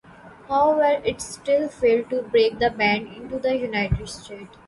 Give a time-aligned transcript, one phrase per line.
[0.47, 4.57] However, it still failed to break the band into the United States.